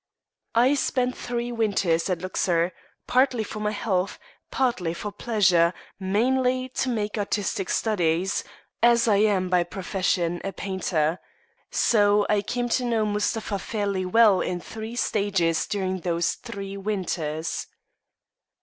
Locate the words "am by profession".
9.17-10.41